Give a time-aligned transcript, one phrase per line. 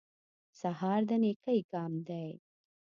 [0.59, 2.29] سهار د نېکۍ ګام دی.